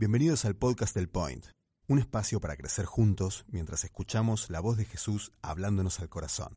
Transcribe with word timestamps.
Bienvenidos 0.00 0.46
al 0.46 0.56
podcast 0.56 0.94
del 0.96 1.10
Point, 1.10 1.44
un 1.86 1.98
espacio 1.98 2.40
para 2.40 2.56
crecer 2.56 2.86
juntos 2.86 3.44
mientras 3.48 3.84
escuchamos 3.84 4.48
la 4.48 4.60
voz 4.60 4.78
de 4.78 4.86
Jesús 4.86 5.30
hablándonos 5.42 6.00
al 6.00 6.08
corazón, 6.08 6.54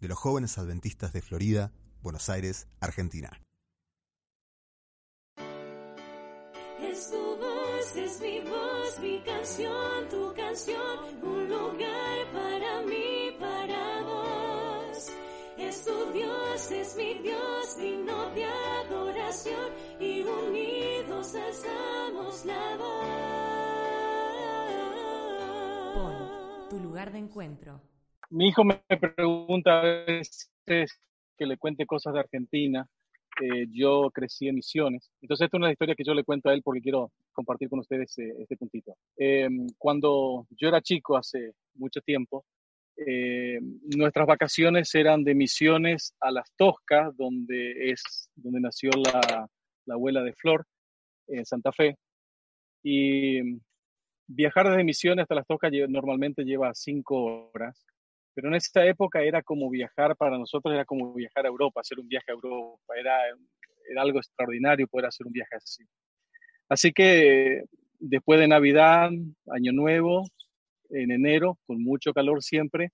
de 0.00 0.08
los 0.08 0.16
jóvenes 0.16 0.56
adventistas 0.56 1.12
de 1.12 1.20
Florida, 1.20 1.70
Buenos 2.00 2.30
Aires, 2.30 2.66
Argentina. 2.80 3.42
Es 6.80 7.10
tu 7.10 7.36
voz, 7.36 7.94
es 7.94 8.20
mi 8.22 8.40
voz, 8.40 8.98
mi 9.02 9.22
canción, 9.22 10.08
tu 10.08 10.32
canción, 10.34 11.22
un 11.22 11.46
lugar 11.46 12.07
Es 15.78 15.84
tu 15.84 16.12
Dios, 16.12 16.72
es 16.72 16.96
mi 16.96 17.14
Dios, 17.22 17.78
digno 17.78 18.34
de 18.34 18.44
adoración 18.44 19.72
y 20.00 20.22
unidos 20.22 21.36
alzamos 21.36 22.44
la 22.44 22.76
voz. 22.76 23.04
Point, 25.94 26.68
tu 26.68 26.80
lugar 26.80 27.12
de 27.12 27.18
encuentro. 27.18 27.80
Mi 28.30 28.48
hijo 28.48 28.64
me 28.64 28.80
pregunta 28.98 29.78
a 29.78 29.82
veces 29.84 30.98
que 31.36 31.46
le 31.46 31.56
cuente 31.56 31.86
cosas 31.86 32.14
de 32.14 32.20
Argentina. 32.20 32.84
Eh, 33.40 33.68
yo 33.70 34.10
crecí 34.12 34.48
en 34.48 34.56
Misiones. 34.56 35.12
Entonces, 35.22 35.44
esta 35.44 35.58
es 35.58 35.60
una 35.60 35.70
historia 35.70 35.94
que 35.94 36.02
yo 36.02 36.12
le 36.12 36.24
cuento 36.24 36.48
a 36.48 36.54
él 36.54 36.62
porque 36.64 36.80
quiero 36.80 37.12
compartir 37.32 37.68
con 37.68 37.78
ustedes 37.78 38.18
eh, 38.18 38.34
este 38.40 38.56
puntito. 38.56 38.96
Eh, 39.16 39.48
cuando 39.76 40.48
yo 40.50 40.66
era 40.66 40.80
chico, 40.80 41.16
hace 41.16 41.52
mucho 41.76 42.00
tiempo, 42.00 42.44
eh, 43.06 43.60
nuestras 43.96 44.26
vacaciones 44.26 44.94
eran 44.94 45.22
de 45.22 45.34
Misiones 45.34 46.14
a 46.20 46.30
Las 46.30 46.52
Toscas, 46.56 47.16
donde 47.16 47.90
es 47.90 48.28
donde 48.34 48.60
nació 48.60 48.90
la, 48.90 49.48
la 49.86 49.94
abuela 49.94 50.22
de 50.22 50.32
Flor, 50.32 50.66
en 51.28 51.44
Santa 51.44 51.72
Fe. 51.72 51.96
Y 52.82 53.40
viajar 54.26 54.68
desde 54.68 54.84
Misiones 54.84 55.22
hasta 55.22 55.34
Las 55.36 55.46
Toscas 55.46 55.72
normalmente 55.88 56.44
lleva 56.44 56.74
cinco 56.74 57.50
horas, 57.52 57.86
pero 58.34 58.48
en 58.48 58.54
esa 58.54 58.84
época 58.84 59.22
era 59.22 59.42
como 59.42 59.70
viajar, 59.70 60.16
para 60.16 60.38
nosotros 60.38 60.74
era 60.74 60.84
como 60.84 61.12
viajar 61.14 61.44
a 61.44 61.48
Europa, 61.48 61.80
hacer 61.80 61.98
un 61.98 62.08
viaje 62.08 62.30
a 62.30 62.34
Europa, 62.34 62.94
era, 62.96 63.16
era 63.90 64.02
algo 64.02 64.18
extraordinario 64.18 64.86
poder 64.86 65.06
hacer 65.06 65.26
un 65.26 65.32
viaje 65.32 65.56
así. 65.56 65.84
Así 66.68 66.92
que 66.92 67.62
después 67.98 68.38
de 68.38 68.48
Navidad, 68.48 69.10
Año 69.50 69.72
Nuevo, 69.72 70.24
en 70.90 71.10
enero, 71.10 71.58
con 71.66 71.82
mucho 71.82 72.12
calor 72.12 72.42
siempre, 72.42 72.90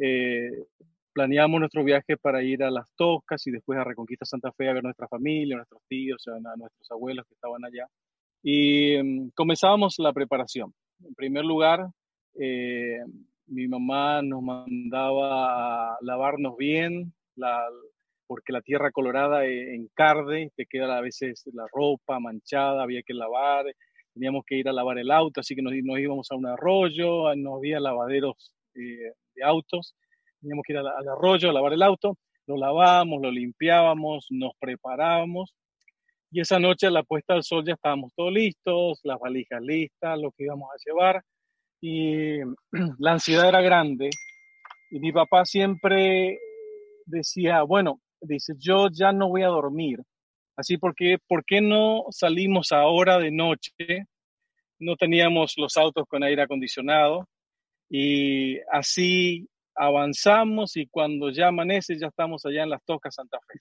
eh, 0.00 0.50
planeamos 1.12 1.60
nuestro 1.60 1.82
viaje 1.84 2.16
para 2.16 2.42
ir 2.42 2.62
a 2.62 2.70
Las 2.70 2.86
Toscas 2.96 3.46
y 3.46 3.50
después 3.50 3.78
a 3.78 3.84
Reconquista 3.84 4.24
Santa 4.24 4.52
Fe 4.52 4.68
a 4.68 4.74
ver 4.74 4.84
nuestra 4.84 5.08
familia, 5.08 5.56
nuestros 5.56 5.82
tíos, 5.88 6.22
a, 6.28 6.36
a 6.36 6.56
nuestros 6.56 6.90
abuelos 6.90 7.26
que 7.26 7.34
estaban 7.34 7.64
allá. 7.64 7.86
Y 8.42 9.02
mm, 9.02 9.30
comenzábamos 9.34 9.96
la 9.98 10.12
preparación. 10.12 10.72
En 11.04 11.14
primer 11.14 11.44
lugar, 11.44 11.88
eh, 12.40 13.00
mi 13.46 13.66
mamá 13.66 14.22
nos 14.22 14.42
mandaba 14.42 15.92
a 15.92 15.98
lavarnos 16.02 16.56
bien, 16.56 17.12
porque 18.26 18.52
la 18.52 18.60
tierra 18.60 18.90
colorada 18.90 19.44
eh, 19.44 19.74
encarde, 19.74 20.52
te 20.54 20.66
queda 20.66 20.98
a 20.98 21.00
veces 21.00 21.44
la 21.52 21.66
ropa 21.72 22.20
manchada, 22.20 22.82
había 22.82 23.02
que 23.02 23.14
lavar, 23.14 23.66
teníamos 24.18 24.44
que 24.44 24.56
ir 24.56 24.68
a 24.68 24.72
lavar 24.72 24.98
el 24.98 25.10
auto, 25.10 25.40
así 25.40 25.54
que 25.54 25.62
nos, 25.62 25.72
íbamos 25.74 26.30
a 26.30 26.34
un 26.34 26.46
arroyo, 26.46 27.34
no 27.36 27.56
había 27.56 27.78
lavaderos 27.78 28.52
eh, 28.74 29.12
de 29.34 29.44
autos, 29.44 29.94
teníamos 30.40 30.64
que 30.66 30.72
ir 30.72 30.78
al 30.78 31.08
arroyo 31.08 31.50
a 31.50 31.52
lavar 31.52 31.72
el 31.72 31.82
auto, 31.82 32.16
lo 32.46 32.56
lavábamos, 32.56 33.22
lo 33.22 33.30
limpiábamos, 33.30 34.26
nos 34.30 34.52
preparábamos 34.58 35.54
y 36.30 36.40
esa 36.40 36.58
noche 36.58 36.86
a 36.86 36.90
la 36.90 37.02
puesta 37.02 37.34
del 37.34 37.42
sol 37.42 37.64
ya 37.64 37.74
estábamos 37.74 38.12
todos 38.14 38.32
listos, 38.32 39.00
las 39.02 39.18
valijas 39.18 39.62
listas, 39.62 40.18
lo 40.18 40.30
que 40.32 40.44
íbamos 40.44 40.68
a 40.70 40.76
llevar 40.84 41.22
y 41.80 42.38
la 42.98 43.12
ansiedad 43.12 43.48
era 43.48 43.60
grande 43.60 44.10
y 44.90 44.98
mi 44.98 45.12
papá 45.12 45.44
siempre 45.44 46.38
decía, 47.06 47.62
bueno, 47.62 48.00
dice, 48.20 48.54
yo 48.58 48.88
ya 48.90 49.12
no 49.12 49.28
voy 49.28 49.42
a 49.42 49.48
dormir, 49.48 50.00
así 50.58 50.76
porque, 50.76 51.18
¿por 51.28 51.44
qué 51.44 51.60
no 51.60 52.04
salimos 52.10 52.72
ahora 52.72 53.18
de 53.18 53.30
noche? 53.30 54.06
No 54.80 54.96
teníamos 54.96 55.54
los 55.56 55.76
autos 55.76 56.04
con 56.08 56.24
aire 56.24 56.42
acondicionado 56.42 57.28
y 57.88 58.58
así 58.72 59.48
avanzamos 59.74 60.76
y 60.76 60.88
cuando 60.88 61.30
ya 61.30 61.48
amanece 61.48 61.96
ya 61.96 62.08
estamos 62.08 62.44
allá 62.44 62.64
en 62.64 62.70
las 62.70 62.84
Toscas 62.84 63.14
Santa 63.14 63.38
Fe. 63.46 63.60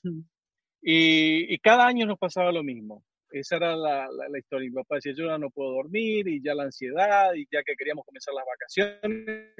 Y, 0.82 1.54
y 1.54 1.60
cada 1.60 1.86
año 1.86 2.08
nos 2.08 2.18
pasaba 2.18 2.52
lo 2.52 2.64
mismo. 2.64 3.04
Esa 3.30 3.58
era 3.58 3.76
la, 3.76 4.08
la, 4.10 4.30
la 4.30 4.40
historia. 4.40 4.70
Mi 4.70 4.76
papá 4.76 4.96
decía, 4.96 5.14
yo 5.16 5.28
ya 5.28 5.38
no 5.38 5.52
puedo 5.52 5.74
dormir 5.74 6.28
y 6.28 6.42
ya 6.42 6.56
la 6.56 6.64
ansiedad 6.64 7.34
y 7.36 7.46
ya 7.52 7.62
que 7.64 7.76
queríamos 7.76 8.06
comenzar 8.06 8.34
las 8.34 8.46
vacaciones. 8.46 9.54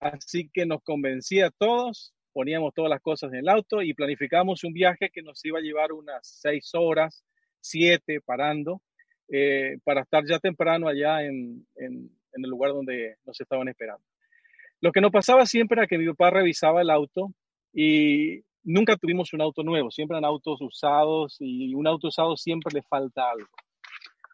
Así 0.00 0.50
que 0.52 0.66
nos 0.66 0.82
convencía 0.82 1.46
a 1.46 1.50
todos, 1.50 2.12
poníamos 2.38 2.72
todas 2.72 2.88
las 2.88 3.00
cosas 3.00 3.32
en 3.32 3.40
el 3.40 3.48
auto 3.48 3.82
y 3.82 3.94
planificamos 3.94 4.62
un 4.62 4.72
viaje 4.72 5.10
que 5.12 5.22
nos 5.22 5.44
iba 5.44 5.58
a 5.58 5.60
llevar 5.60 5.90
unas 5.90 6.20
seis 6.22 6.70
horas, 6.72 7.24
siete, 7.58 8.20
parando, 8.20 8.80
eh, 9.28 9.78
para 9.82 10.02
estar 10.02 10.24
ya 10.24 10.38
temprano 10.38 10.86
allá 10.86 11.24
en, 11.24 11.66
en, 11.74 12.08
en 12.32 12.44
el 12.44 12.48
lugar 12.48 12.70
donde 12.70 13.16
nos 13.26 13.40
estaban 13.40 13.66
esperando. 13.66 14.04
Lo 14.80 14.92
que 14.92 15.00
nos 15.00 15.10
pasaba 15.10 15.46
siempre 15.46 15.80
era 15.80 15.88
que 15.88 15.98
mi 15.98 16.06
papá 16.06 16.30
revisaba 16.30 16.80
el 16.80 16.90
auto 16.90 17.32
y 17.72 18.40
nunca 18.62 18.94
tuvimos 18.94 19.32
un 19.32 19.40
auto 19.40 19.64
nuevo, 19.64 19.90
siempre 19.90 20.16
eran 20.16 20.24
autos 20.24 20.60
usados 20.60 21.38
y 21.40 21.74
un 21.74 21.88
auto 21.88 22.06
usado 22.06 22.36
siempre 22.36 22.72
le 22.72 22.82
falta 22.82 23.32
algo. 23.32 23.48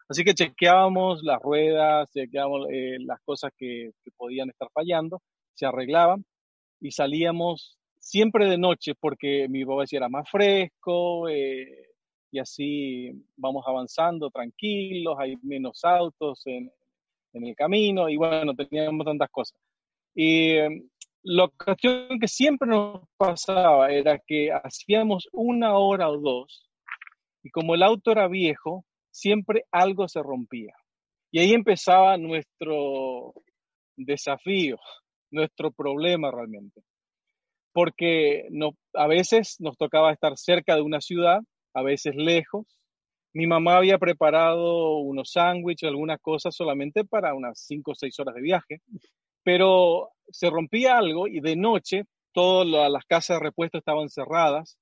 Así 0.07 0.23
que 0.23 0.35
chequeábamos 0.35 1.23
las 1.23 1.41
ruedas, 1.41 2.11
chequeábamos 2.13 2.67
eh, 2.71 2.97
las 2.99 3.19
cosas 3.21 3.51
que, 3.57 3.93
que 4.03 4.11
podían 4.15 4.51
estar 4.51 4.67
fallando, 4.71 5.23
se 5.55 5.65
arreglaban 5.65 6.23
y 6.79 6.91
salíamos 6.91 7.79
siempre 8.05 8.47
de 8.47 8.57
noche 8.59 8.93
porque 8.93 9.47
mi 9.49 9.65
papá 9.65 9.81
decía 9.81 9.97
era 9.97 10.09
más 10.09 10.29
fresco 10.29 11.27
eh, 11.27 11.89
y 12.29 12.37
así 12.37 13.11
vamos 13.35 13.63
avanzando 13.67 14.29
tranquilos, 14.29 15.15
hay 15.17 15.35
menos 15.41 15.83
autos 15.83 16.45
en, 16.45 16.71
en 17.33 17.47
el 17.47 17.55
camino 17.55 18.07
y 18.07 18.15
bueno, 18.17 18.53
teníamos 18.53 19.05
tantas 19.05 19.29
cosas. 19.31 19.59
Y 20.13 20.51
eh, 20.51 20.83
la 21.23 21.47
cuestión 21.47 22.19
que 22.19 22.27
siempre 22.27 22.69
nos 22.69 23.01
pasaba 23.17 23.91
era 23.91 24.19
que 24.19 24.51
hacíamos 24.51 25.27
una 25.31 25.75
hora 25.75 26.07
o 26.07 26.19
dos 26.19 26.69
y 27.41 27.49
como 27.49 27.73
el 27.73 27.81
auto 27.81 28.11
era 28.11 28.27
viejo, 28.27 28.85
siempre 29.09 29.65
algo 29.71 30.07
se 30.07 30.21
rompía. 30.21 30.73
Y 31.31 31.39
ahí 31.39 31.53
empezaba 31.53 32.17
nuestro 32.17 33.33
desafío, 33.97 34.77
nuestro 35.31 35.71
problema 35.71 36.29
realmente. 36.29 36.83
Porque 37.75 38.47
a 38.93 39.07
veces 39.07 39.57
nos 39.59 39.77
tocaba 39.77 40.13
estar 40.13 40.37
cerca 40.37 40.75
de 40.75 40.81
una 40.81 41.01
ciudad, 41.01 41.41
a 41.73 41.83
veces 41.83 42.15
lejos. 42.15 42.79
Mi 43.33 43.47
mamá 43.47 43.75
había 43.75 43.97
preparado 43.97 44.99
unos 44.99 45.31
sándwiches, 45.33 45.89
algunas 45.89 46.21
cosas 46.21 46.55
solamente 46.55 47.03
para 47.03 47.35
unas 47.35 47.59
cinco 47.59 47.91
o 47.91 47.95
seis 47.95 48.17
horas 48.17 48.33
de 48.35 48.41
viaje 48.41 48.81
pero 49.45 50.09
se 50.27 50.49
rompía 50.49 50.97
algo 50.97 51.27
y 51.27 51.39
de 51.39 51.55
noche 51.55 52.05
todas 52.33 52.91
las 52.91 53.05
casas 53.05 53.37
de 53.37 53.45
repuesto 53.45 53.77
estaban 53.77 54.09
cerradas, 54.09 54.75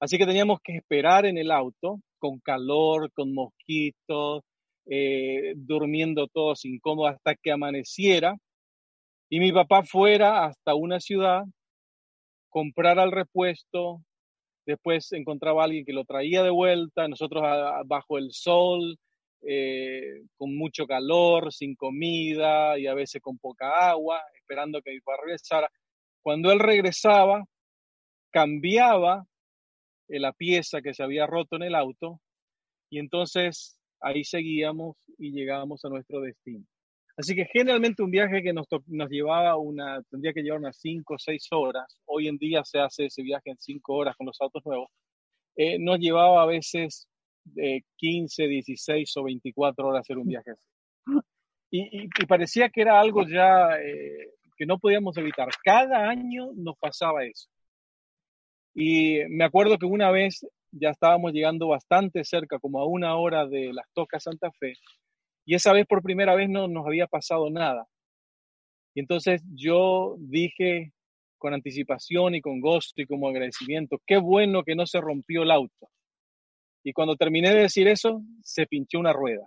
así 0.00 0.16
que 0.16 0.24
teníamos 0.24 0.60
que 0.62 0.76
esperar 0.76 1.26
en 1.26 1.36
el 1.36 1.50
auto 1.50 2.00
con 2.18 2.38
calor, 2.38 3.10
con 3.12 3.34
mosquitos, 3.34 4.44
eh, 4.86 5.54
durmiendo 5.56 6.28
todos 6.28 6.64
incómodos 6.64 7.16
hasta 7.16 7.34
que 7.34 7.50
amaneciera 7.50 8.36
y 9.28 9.40
mi 9.40 9.50
papá 9.50 9.82
fuera 9.82 10.44
hasta 10.46 10.76
una 10.76 11.00
ciudad, 11.00 11.42
comprara 12.54 13.02
el 13.02 13.10
repuesto, 13.10 14.04
después 14.64 15.10
encontraba 15.10 15.62
a 15.62 15.64
alguien 15.64 15.84
que 15.84 15.92
lo 15.92 16.04
traía 16.04 16.40
de 16.44 16.50
vuelta, 16.50 17.08
nosotros 17.08 17.42
a, 17.44 17.82
bajo 17.84 18.16
el 18.16 18.30
sol, 18.30 18.96
eh, 19.42 20.22
con 20.36 20.56
mucho 20.56 20.86
calor, 20.86 21.52
sin 21.52 21.74
comida 21.74 22.78
y 22.78 22.86
a 22.86 22.94
veces 22.94 23.20
con 23.20 23.38
poca 23.38 23.90
agua, 23.90 24.22
esperando 24.36 24.80
que 24.82 24.92
mi 24.92 25.00
papá 25.00 25.18
regresara. 25.24 25.68
Cuando 26.22 26.52
él 26.52 26.60
regresaba, 26.60 27.42
cambiaba 28.30 29.26
eh, 30.06 30.20
la 30.20 30.32
pieza 30.32 30.80
que 30.80 30.94
se 30.94 31.02
había 31.02 31.26
roto 31.26 31.56
en 31.56 31.64
el 31.64 31.74
auto 31.74 32.20
y 32.88 33.00
entonces 33.00 33.80
ahí 34.00 34.22
seguíamos 34.22 34.96
y 35.18 35.32
llegábamos 35.32 35.84
a 35.84 35.88
nuestro 35.88 36.20
destino. 36.20 36.64
Así 37.16 37.34
que 37.34 37.46
generalmente 37.46 38.02
un 38.02 38.10
viaje 38.10 38.42
que 38.42 38.52
nos, 38.52 38.66
nos 38.86 39.08
llevaba 39.08 39.56
una, 39.56 40.02
tendría 40.10 40.32
que 40.32 40.42
llevar 40.42 40.58
unas 40.58 40.76
5 40.78 41.14
o 41.14 41.18
6 41.18 41.48
horas, 41.52 42.00
hoy 42.06 42.28
en 42.28 42.38
día 42.38 42.64
se 42.64 42.80
hace 42.80 43.06
ese 43.06 43.22
viaje 43.22 43.50
en 43.50 43.58
5 43.58 43.94
horas 43.94 44.16
con 44.16 44.26
los 44.26 44.40
autos 44.40 44.64
nuevos, 44.64 44.88
eh, 45.56 45.78
nos 45.78 45.98
llevaba 46.00 46.42
a 46.42 46.46
veces 46.46 47.06
de 47.44 47.84
15, 47.96 48.48
16 48.48 49.16
o 49.16 49.24
24 49.24 49.86
horas 49.86 50.00
hacer 50.00 50.18
un 50.18 50.26
viaje 50.26 50.50
así. 50.50 50.62
Y, 51.70 52.04
y, 52.04 52.04
y 52.04 52.26
parecía 52.26 52.68
que 52.68 52.82
era 52.82 53.00
algo 53.00 53.26
ya 53.26 53.78
eh, 53.80 54.30
que 54.56 54.66
no 54.66 54.78
podíamos 54.78 55.16
evitar. 55.16 55.48
Cada 55.64 56.08
año 56.08 56.50
nos 56.54 56.76
pasaba 56.78 57.24
eso. 57.24 57.48
Y 58.74 59.20
me 59.28 59.44
acuerdo 59.44 59.78
que 59.78 59.86
una 59.86 60.10
vez 60.10 60.46
ya 60.72 60.90
estábamos 60.90 61.32
llegando 61.32 61.68
bastante 61.68 62.24
cerca, 62.24 62.58
como 62.58 62.80
a 62.80 62.86
una 62.86 63.16
hora 63.16 63.46
de 63.46 63.72
las 63.72 63.86
Tocas 63.92 64.24
Santa 64.24 64.50
Fe, 64.52 64.74
Y 65.44 65.54
esa 65.54 65.72
vez 65.72 65.86
por 65.86 66.02
primera 66.02 66.34
vez 66.34 66.48
no 66.48 66.68
nos 66.68 66.86
había 66.86 67.06
pasado 67.06 67.50
nada. 67.50 67.86
Y 68.94 69.00
entonces 69.00 69.42
yo 69.54 70.16
dije 70.18 70.92
con 71.38 71.52
anticipación 71.52 72.34
y 72.34 72.40
con 72.40 72.60
gusto 72.60 73.02
y 73.02 73.06
como 73.06 73.28
agradecimiento, 73.28 74.00
qué 74.06 74.16
bueno 74.16 74.62
que 74.62 74.74
no 74.74 74.86
se 74.86 75.00
rompió 75.00 75.42
el 75.42 75.50
auto. 75.50 75.90
Y 76.82 76.92
cuando 76.92 77.16
terminé 77.16 77.52
de 77.52 77.62
decir 77.62 77.88
eso, 77.88 78.22
se 78.42 78.66
pinchó 78.66 78.98
una 78.98 79.12
rueda. 79.12 79.46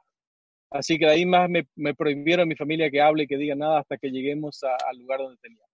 Así 0.69 0.97
que 0.97 1.05
de 1.05 1.11
ahí 1.11 1.25
más 1.25 1.49
me, 1.49 1.95
prohibieron 1.95 2.43
a 2.43 2.45
mi 2.45 2.55
familia 2.55 2.89
que 2.91 3.01
hable 3.01 3.23
y 3.23 3.27
que 3.27 3.37
diga 3.37 3.55
nada 3.55 3.79
hasta 3.79 3.97
que 3.97 4.09
lleguemos 4.09 4.61
al 4.63 4.97
lugar 4.97 5.19
donde 5.19 5.37
teníamos. 5.41 5.69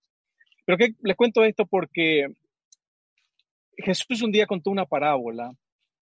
Pero 0.66 0.78
que 0.78 0.94
les 1.02 1.18
cuento 1.18 1.44
esto 1.44 1.66
porque 1.66 2.28
Jesús 3.78 4.22
un 4.22 4.32
día 4.32 4.46
contó 4.46 4.70
una 4.70 4.86
parábola 4.86 5.52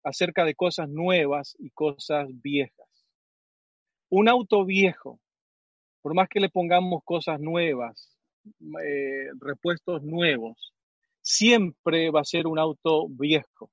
acerca 0.03 0.45
de 0.45 0.55
cosas 0.55 0.89
nuevas 0.89 1.55
y 1.59 1.69
cosas 1.69 2.27
viejas. 2.41 2.90
Un 4.11 4.27
auto 4.27 4.65
viejo, 4.65 5.21
por 6.01 6.13
más 6.13 6.27
que 6.27 6.41
le 6.41 6.49
pongamos 6.49 7.01
cosas 7.05 7.39
nuevas, 7.39 8.13
eh, 8.83 9.29
repuestos 9.39 10.03
nuevos, 10.03 10.73
siempre 11.21 12.11
va 12.11 12.19
a 12.19 12.25
ser 12.25 12.45
un 12.45 12.59
auto 12.59 13.07
viejo. 13.07 13.71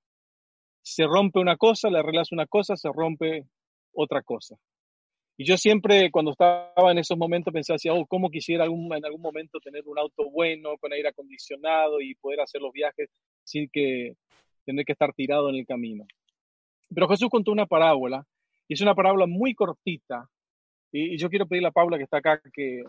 Se 0.81 1.05
rompe 1.06 1.40
una 1.40 1.56
cosa, 1.56 1.90
le 1.90 1.99
arreglas 1.99 2.31
una 2.31 2.46
cosa, 2.46 2.76
se 2.76 2.88
rompe 2.93 3.46
otra 3.93 4.23
cosa. 4.23 4.56
Y 5.37 5.44
yo 5.44 5.56
siempre, 5.56 6.08
cuando 6.12 6.31
estaba 6.31 6.93
en 6.93 6.99
esos 6.99 7.19
momentos, 7.19 7.52
pensaba, 7.52 7.75
así, 7.75 7.88
oh, 7.88 8.06
¿cómo 8.06 8.31
quisiera 8.31 8.64
en 8.67 9.05
algún 9.05 9.20
momento 9.20 9.58
tener 9.58 9.82
un 9.87 9.99
auto 9.99 10.31
bueno, 10.31 10.79
con 10.79 10.93
aire 10.93 11.08
acondicionado 11.08 12.00
y 12.00 12.14
poder 12.14 12.43
hacer 12.43 12.61
los 12.61 12.73
viajes 12.73 13.11
sin 13.43 13.69
que 13.69 14.14
tener 14.64 14.85
que 14.85 14.93
estar 14.93 15.12
tirado 15.14 15.49
en 15.49 15.56
el 15.56 15.67
camino? 15.67 16.05
Pero 16.94 17.08
Jesús 17.08 17.29
contó 17.29 17.50
una 17.50 17.67
parábola, 17.67 18.25
y 18.69 18.75
es 18.75 18.81
una 18.81 18.94
parábola 18.94 19.26
muy 19.26 19.55
cortita, 19.55 20.29
y, 20.93 21.19
yo 21.19 21.29
quiero 21.29 21.47
pedirle 21.47 21.69
a 21.69 21.73
Paula 21.73 21.97
que 21.97 22.05
está 22.05 22.19
acá 22.19 22.41
que, 22.53 22.82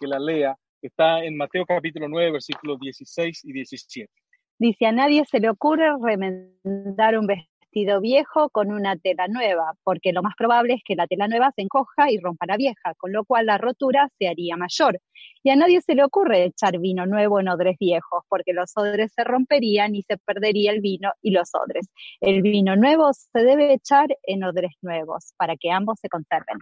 que 0.00 0.06
la 0.06 0.18
lea, 0.18 0.56
está 0.82 1.24
en 1.24 1.36
Mateo 1.36 1.66
capítulo 1.66 2.08
9, 2.08 2.32
versículos 2.32 2.78
16 2.80 3.44
y 3.44 3.52
17. 3.52 4.12
Dice, 4.58 4.86
a 4.86 4.92
nadie 4.92 5.24
se 5.26 5.40
le 5.40 5.50
ocurre 5.50 5.90
remendar 6.00 7.18
un 7.18 7.26
vestido 7.26 7.55
viejo 8.00 8.48
con 8.50 8.72
una 8.72 8.96
tela 8.96 9.26
nueva, 9.28 9.74
porque 9.84 10.12
lo 10.12 10.22
más 10.22 10.34
probable 10.36 10.74
es 10.74 10.82
que 10.84 10.96
la 10.96 11.06
tela 11.06 11.28
nueva 11.28 11.52
se 11.54 11.62
encoja 11.62 12.10
y 12.10 12.18
rompa 12.18 12.46
la 12.46 12.56
vieja, 12.56 12.94
con 12.96 13.12
lo 13.12 13.24
cual 13.24 13.46
la 13.46 13.58
rotura 13.58 14.08
se 14.18 14.28
haría 14.28 14.56
mayor. 14.56 15.00
Y 15.42 15.50
a 15.50 15.56
nadie 15.56 15.80
se 15.82 15.94
le 15.94 16.04
ocurre 16.04 16.44
echar 16.44 16.78
vino 16.78 17.04
nuevo 17.06 17.38
en 17.40 17.48
odres 17.48 17.76
viejos, 17.78 18.24
porque 18.28 18.52
los 18.52 18.72
odres 18.76 19.12
se 19.14 19.24
romperían 19.24 19.94
y 19.94 20.02
se 20.02 20.16
perdería 20.16 20.72
el 20.72 20.80
vino 20.80 21.12
y 21.20 21.32
los 21.32 21.50
odres. 21.54 21.88
El 22.20 22.42
vino 22.42 22.76
nuevo 22.76 23.12
se 23.12 23.40
debe 23.40 23.74
echar 23.74 24.08
en 24.22 24.44
odres 24.44 24.72
nuevos, 24.80 25.34
para 25.36 25.56
que 25.56 25.70
ambos 25.70 25.98
se 26.00 26.08
conserven. 26.08 26.58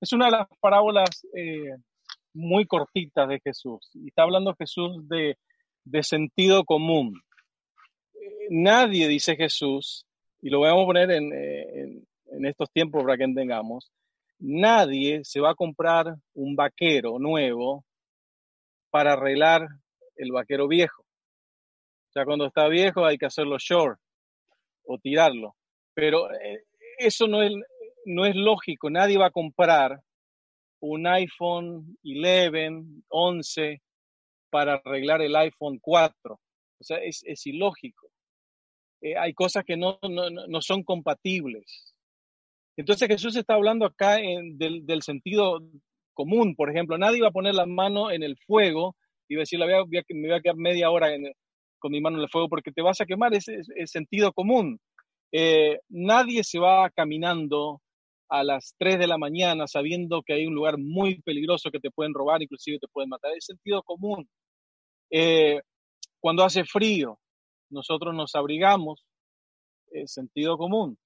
Es 0.00 0.12
una 0.12 0.26
de 0.26 0.32
las 0.32 0.46
parábolas 0.60 1.26
eh, 1.36 1.76
muy 2.32 2.66
cortitas 2.66 3.28
de 3.28 3.40
Jesús. 3.40 3.90
Y 3.94 4.08
está 4.08 4.22
hablando 4.22 4.54
Jesús 4.54 5.06
de, 5.08 5.36
de 5.84 6.02
sentido 6.02 6.64
común. 6.64 7.20
Eh, 8.14 8.46
nadie, 8.48 9.08
dice 9.08 9.36
Jesús, 9.36 10.06
y 10.42 10.50
lo 10.50 10.60
vamos 10.60 10.84
a 10.84 10.86
poner 10.86 11.10
eh, 11.10 11.16
en, 11.16 12.06
en, 12.26 12.46
estos 12.46 12.70
tiempos 12.70 13.02
para 13.04 13.16
que 13.16 13.24
entendamos, 13.24 13.90
nadie 14.38 15.20
se 15.24 15.40
va 15.40 15.50
a 15.50 15.54
comprar 15.54 16.14
un 16.34 16.56
vaquero 16.56 17.18
nuevo 17.18 17.84
para 18.90 19.12
arreglar 19.12 19.66
el 20.16 20.32
vaquero 20.32 20.68
viejo. 20.68 21.04
Sea, 22.12 22.24
cuando 22.24 22.46
está 22.46 22.66
viejo 22.68 23.04
hay 23.04 23.18
que 23.18 23.26
hacerlo 23.26 23.56
short 23.58 23.98
o 24.84 24.98
tirarlo. 24.98 25.54
Pero 25.94 26.32
eh, 26.32 26.64
eso 26.98 27.26
no 27.28 27.42
es, 27.42 27.52
no 28.04 28.26
es 28.26 28.34
lógico. 28.34 28.90
Nadie 28.90 29.18
va 29.18 29.26
a 29.26 29.30
comprar 29.30 30.00
un 30.80 31.06
iPhone 31.06 31.96
11, 32.02 33.02
11 33.08 33.82
para 34.50 34.74
arreglar 34.74 35.22
el 35.22 35.36
iPhone 35.36 35.78
4. 35.80 36.34
O 36.34 36.84
sea, 36.84 36.98
es, 36.98 37.22
es 37.24 37.46
ilógico. 37.46 38.08
Eh, 39.02 39.16
hay 39.16 39.32
cosas 39.32 39.64
que 39.64 39.76
no, 39.76 39.98
no, 40.02 40.62
son 40.62 40.82
compatibles. 40.82 41.94
Entonces 42.76 43.08
Jesús 43.08 43.36
está 43.36 43.54
hablando 43.54 43.86
acá 43.86 44.16
del, 44.16 44.86
del, 44.86 45.02
sentido 45.02 45.60
común, 46.14 46.54
por 46.54 46.70
ejemplo, 46.70 46.98
nadie 46.98 47.22
va 47.22 47.28
a 47.28 47.32
poner 47.32 47.54
la 47.54 47.66
mano 47.66 48.10
en 48.10 48.22
el 48.22 48.36
fuego 48.46 48.96
y 49.28 49.36
va 49.36 49.40
a 49.40 49.44
decir, 49.44 49.58
me 49.58 50.28
voy 50.28 50.36
a 50.36 50.40
quedar 50.40 50.56
media 50.56 50.90
hora 50.90 51.08
con 51.78 51.92
mi 51.92 52.00
mano 52.00 52.18
en 52.18 52.24
el 52.24 52.28
fuego 52.28 52.48
porque 52.48 52.72
te 52.72 52.82
vas 52.82 53.00
a 53.00 53.06
quemar, 53.06 53.32
es, 53.32 53.46
es, 53.48 53.90
sentido 53.90 54.32
común. 54.32 54.80
Eh, 55.32 55.78
nadie 55.88 56.42
se 56.42 56.58
va 56.58 56.90
caminando 56.90 57.80
a 58.28 58.42
las 58.42 58.74
3 58.78 58.98
de 58.98 59.06
la 59.06 59.18
mañana 59.18 59.68
sabiendo 59.68 60.22
que 60.22 60.32
hay 60.34 60.46
un 60.46 60.54
lugar 60.54 60.78
muy 60.78 61.22
peligroso 61.22 61.70
que 61.70 61.78
te 61.78 61.90
pueden 61.90 62.12
robar, 62.12 62.42
inclusive 62.42 62.80
te 62.80 62.88
pueden 62.88 63.08
matar. 63.08 63.32
Es 63.36 63.46
sentido 63.46 63.82
común. 63.84 64.28
Eh, 65.10 65.60
cuando 66.18 66.44
hace 66.44 66.64
frío, 66.64 67.19
nosotros 67.70 68.14
nos 68.14 68.34
abrigamos, 68.34 69.04
es 69.92 70.12
sentido 70.12 70.56
común. 70.58 70.98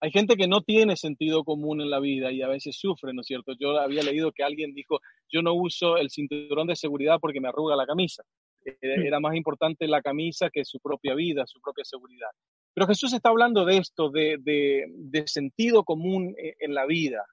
Hay 0.00 0.12
gente 0.12 0.36
que 0.36 0.46
no 0.46 0.60
tiene 0.60 0.96
sentido 0.96 1.42
común 1.44 1.80
en 1.80 1.90
la 1.90 1.98
vida 1.98 2.30
y 2.30 2.42
a 2.42 2.48
veces 2.48 2.76
sufre, 2.78 3.12
¿no 3.12 3.22
es 3.22 3.26
cierto? 3.26 3.52
Yo 3.58 3.78
había 3.78 4.02
leído 4.02 4.30
que 4.30 4.44
alguien 4.44 4.72
dijo, 4.72 5.00
yo 5.30 5.42
no 5.42 5.54
uso 5.54 5.96
el 5.96 6.10
cinturón 6.10 6.68
de 6.68 6.76
seguridad 6.76 7.18
porque 7.20 7.40
me 7.40 7.48
arruga 7.48 7.74
la 7.74 7.86
camisa. 7.86 8.22
Eh, 8.64 8.76
mm. 8.82 9.06
Era 9.06 9.18
más 9.18 9.34
importante 9.34 9.88
la 9.88 10.00
camisa 10.00 10.50
que 10.50 10.64
su 10.64 10.78
propia 10.78 11.14
vida, 11.14 11.46
su 11.46 11.60
propia 11.60 11.84
seguridad. 11.84 12.28
Pero 12.74 12.86
Jesús 12.86 13.12
está 13.12 13.30
hablando 13.30 13.64
de 13.64 13.78
esto, 13.78 14.10
de, 14.10 14.36
de, 14.40 15.26
sentido 15.26 15.82
común 15.82 16.34
e, 16.38 16.54
en 16.60 16.74
la 16.74 16.86
vida. 16.86 17.24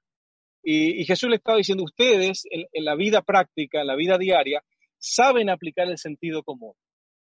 Y, 0.63 1.05
Jesús 1.05 1.29
le 1.29 1.35
estaba 1.35 1.59
diciendo, 1.59 1.83
ustedes 1.83 2.47
en, 2.49 2.65
en 2.73 2.85
la 2.85 2.95
vida 2.95 3.21
práctica, 3.21 3.81
en 3.81 3.87
la 3.87 3.95
vida 3.95 4.17
diaria, 4.17 4.63
saben 4.97 5.51
aplicar 5.51 5.87
el 5.87 5.99
sentido 5.99 6.41
común. 6.41 6.73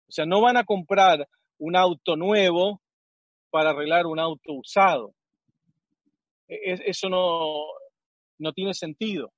O 0.09 0.11
sea, 0.11 0.25
no 0.25 0.41
van 0.41 0.57
a 0.57 0.65
comprar 0.65 1.27
un 1.59 1.75
auto 1.75 2.15
nuevo 2.15 2.81
para 3.51 3.69
arreglar 3.69 4.07
un 4.07 4.19
auto 4.19 4.53
usado. 4.53 5.13
E, 6.47 6.73
eso 6.85 7.09
no, 7.09 7.65
no 8.39 8.53
tiene 8.53 8.73
sentido. 8.73 9.31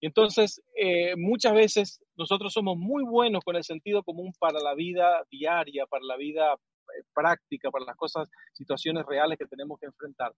Entonces, 0.00 0.60
eh, 0.74 1.14
muchas 1.16 1.54
veces 1.54 2.00
nosotros 2.16 2.52
somos 2.52 2.76
muy 2.76 3.04
buenos 3.04 3.44
con 3.44 3.54
el 3.54 3.62
sentido 3.62 4.02
común 4.02 4.32
para 4.40 4.58
la 4.58 4.74
vida 4.74 5.24
diaria, 5.30 5.86
para 5.86 6.04
la 6.04 6.16
vida 6.16 6.54
eh, 6.54 7.04
práctica, 7.14 7.70
para 7.70 7.84
las 7.84 7.96
cosas, 7.96 8.28
situaciones 8.52 9.06
reales 9.06 9.38
que 9.38 9.46
tenemos 9.46 9.78
que 9.78 9.86
enfrentar. 9.86 10.32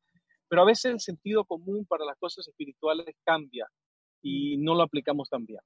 Pero 0.46 0.60
a 0.60 0.66
veces 0.66 0.92
el 0.92 1.00
sentido 1.00 1.46
común 1.46 1.86
para 1.86 2.04
las 2.04 2.18
cosas 2.18 2.46
espirituales 2.46 3.16
cambia 3.24 3.66
y 4.20 4.58
no 4.58 4.74
lo 4.74 4.82
aplicamos 4.82 5.30
tan 5.30 5.46
bien. 5.46 5.60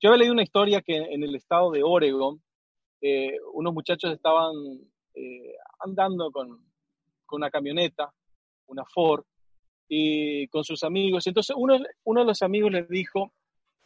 Yo 0.00 0.08
había 0.08 0.20
leído 0.20 0.32
una 0.32 0.42
historia 0.42 0.80
que 0.80 0.96
en 0.96 1.22
el 1.22 1.34
estado 1.34 1.70
de 1.70 1.82
Oregon 1.82 2.42
eh, 3.06 3.36
unos 3.52 3.74
muchachos 3.74 4.14
estaban 4.14 4.54
eh, 5.14 5.54
andando 5.80 6.30
con, 6.30 6.58
una 7.32 7.50
camioneta, 7.50 8.10
una 8.68 8.82
Ford, 8.86 9.24
y 9.86 10.48
con 10.48 10.64
sus 10.64 10.82
amigos. 10.84 11.26
Entonces 11.26 11.54
uno, 11.58 11.76
uno 12.04 12.20
de 12.20 12.26
los 12.26 12.40
amigos 12.40 12.72
les 12.72 12.88
dijo, 12.88 13.30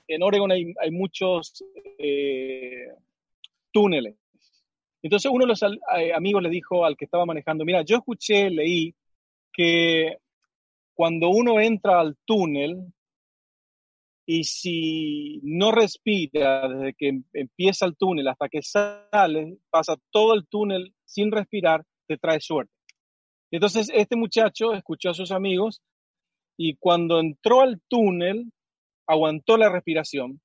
en 0.07 0.23
Oregon 0.23 0.53
hay, 0.53 0.91
muchos 0.93 1.65
eh, 1.99 2.93
túneles. 3.73 4.15
Entonces 5.03 5.33
uno 5.33 5.47
de 5.47 5.49
los 5.49 5.63
amigos 6.15 6.43
le 6.43 6.51
dijo 6.51 6.85
al 6.85 6.97
que 6.97 7.07
estaba 7.07 7.27
manejando, 7.27 7.65
mira, 7.65 7.83
yo 7.83 7.97
escuché, 7.97 8.51
leí 8.51 8.95
que 9.53 10.19
cuando 10.95 11.29
uno 11.29 11.59
entra 11.59 11.99
al 11.99 12.17
túnel, 12.25 12.93
y 14.31 14.45
si 14.45 15.41
no 15.43 15.73
respira 15.73 16.69
desde 16.69 16.93
que 16.93 17.09
em, 17.09 17.25
empieza 17.33 17.87
el 17.87 17.97
túnel 17.97 18.29
hasta 18.29 18.51
que 18.51 18.61
sale, 18.61 19.57
pasa 19.71 19.97
todo 20.11 20.35
el 20.35 20.47
túnel 20.47 20.95
sin 21.07 21.33
respirar, 21.33 21.83
te 22.07 22.19
trae 22.19 22.39
suerte. 22.39 22.71
Entonces 23.51 23.91
este 23.95 24.17
muchacho 24.17 24.75
escuchó 24.75 25.09
a 25.09 25.15
sus 25.15 25.33
amigos 25.33 25.81
y 26.59 26.77
cuando 26.77 27.21
entró 27.21 27.63
al 27.63 27.81
túnel 27.89 28.53
aguantó 29.07 29.57
la 29.57 29.71
respiración, 29.71 30.43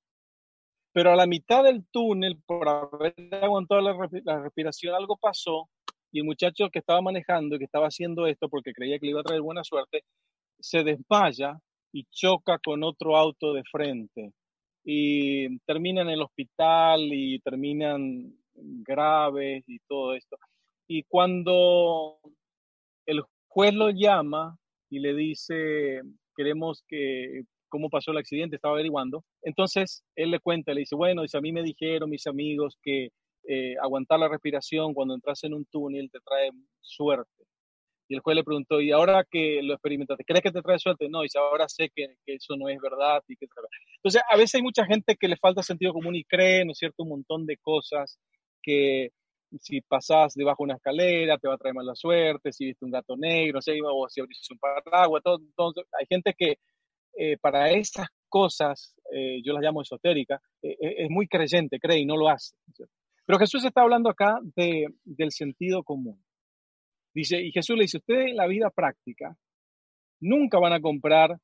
pero 0.93 1.11
a 1.11 1.17
la 1.17 1.25
mitad 1.25 1.65
del 1.65 1.85
túnel, 1.91 2.41
por 2.45 2.69
haber 2.69 3.15
aguantado 3.41 3.81
la, 3.81 4.09
la 4.23 4.43
respiración, 4.43 4.95
algo 4.95 5.17
pasó 5.17 5.69
y 6.09 6.19
el 6.19 6.25
muchacho 6.25 6.69
que 6.71 6.79
estaba 6.79 7.01
manejando 7.01 7.57
y 7.57 7.59
que 7.59 7.65
estaba 7.65 7.87
haciendo 7.87 8.27
esto 8.27 8.47
porque 8.47 8.71
creía 8.71 8.97
que 8.97 9.07
le 9.07 9.11
iba 9.11 9.19
a 9.19 9.25
traer 9.25 9.41
buena 9.41 9.65
suerte, 9.65 10.05
se 10.57 10.85
desmaya 10.85 11.59
y 11.93 12.05
choca 12.11 12.59
con 12.59 12.83
otro 12.83 13.15
auto 13.15 13.53
de 13.53 13.63
frente 13.63 14.33
y 14.83 15.57
terminan 15.59 16.07
en 16.07 16.15
el 16.15 16.21
hospital 16.21 17.01
y 17.01 17.39
terminan 17.39 18.35
graves 18.53 19.63
y 19.67 19.79
todo 19.87 20.13
esto. 20.15 20.37
Y 20.87 21.03
cuando 21.03 22.19
el 23.05 23.23
juez 23.47 23.73
lo 23.73 23.89
llama 23.89 24.57
y 24.89 24.99
le 24.99 25.13
dice, 25.13 26.01
queremos 26.35 26.83
que, 26.87 27.43
cómo 27.69 27.89
pasó 27.89 28.11
el 28.11 28.17
accidente, 28.17 28.55
estaba 28.55 28.73
averiguando, 28.73 29.23
entonces 29.41 30.03
él 30.15 30.31
le 30.31 30.39
cuenta, 30.39 30.73
le 30.73 30.81
dice, 30.81 30.95
bueno, 30.95 31.21
dice, 31.21 31.37
a 31.37 31.41
mí 31.41 31.51
me 31.53 31.63
dijeron 31.63 32.09
mis 32.09 32.27
amigos 32.27 32.77
que 32.81 33.09
eh, 33.47 33.75
aguantar 33.81 34.19
la 34.19 34.29
respiración 34.29 34.93
cuando 34.93 35.15
entras 35.15 35.43
en 35.43 35.53
un 35.53 35.65
túnel 35.65 36.09
te 36.11 36.19
trae 36.19 36.49
suerte. 36.81 37.43
Y 38.13 38.15
el 38.15 38.21
juez 38.21 38.35
le 38.35 38.43
preguntó, 38.43 38.79
¿y 38.79 38.91
ahora 38.91 39.25
que 39.27 39.61
lo 39.63 39.73
experimentaste, 39.73 40.23
crees 40.23 40.43
que 40.43 40.51
te 40.51 40.61
trae 40.61 40.77
suerte? 40.77 41.09
No, 41.09 41.25
y 41.25 41.27
ahora 41.35 41.67
sé 41.67 41.89
que, 41.89 42.15
eso 42.27 42.55
no 42.55 42.69
es 42.69 42.79
verdad. 42.79 43.23
Y 43.27 43.35
que... 43.35 43.47
Entonces, 43.95 44.21
a 44.29 44.37
veces 44.37 44.53
hay 44.53 44.61
mucha 44.61 44.85
gente 44.85 45.15
que 45.15 45.27
le 45.27 45.35
falta 45.35 45.63
sentido 45.63 45.93
común 45.93 46.13
y 46.13 46.23
cree, 46.23 46.63
¿no 46.63 46.73
es 46.73 46.77
cierto?, 46.77 47.01
un 47.01 47.09
montón 47.09 47.47
de 47.47 47.57
cosas 47.57 48.19
que 48.61 49.09
si 49.59 49.81
pasás 49.81 50.35
debajo 50.35 50.61
de 50.61 50.65
una 50.65 50.75
escalera 50.75 51.39
te 51.39 51.47
va 51.47 51.55
a 51.55 51.57
traer 51.57 51.73
mala 51.73 51.95
suerte, 51.95 52.51
si 52.51 52.65
viste 52.65 52.85
un 52.85 52.91
gato 52.91 53.17
negro, 53.17 53.59
o 53.59 54.09
si 54.09 54.21
abriste 54.21 54.53
un 54.53 54.59
paraguas, 54.59 55.23
todo, 55.23 55.73
hay 55.99 56.05
gente 56.07 56.35
que 56.37 56.59
eh, 57.17 57.37
para 57.37 57.71
esas 57.71 58.07
cosas, 58.29 58.95
eh, 59.11 59.41
yo 59.43 59.53
las 59.53 59.63
llamo 59.63 59.81
esotéricas, 59.81 60.39
eh, 60.61 60.75
es 60.79 61.09
muy 61.09 61.27
creyente, 61.27 61.79
cree 61.79 61.97
y 61.97 62.05
no 62.05 62.15
lo 62.15 62.29
hace. 62.29 62.55
Pero 63.25 63.39
Jesús 63.39 63.65
está 63.65 63.81
hablando 63.81 64.11
acá 64.11 64.39
de, 64.55 64.85
del 65.03 65.31
sentido 65.31 65.83
común. 65.83 66.23
Dice, 67.13 67.41
y 67.41 67.51
Jesús 67.51 67.75
le 67.75 67.83
dice, 67.83 67.97
ustedes 67.97 68.31
en 68.31 68.37
la 68.37 68.47
vida 68.47 68.69
práctica 68.69 69.37
nunca 70.19 70.57
van 70.59 70.73
a 70.73 70.81
comprar 70.81 71.37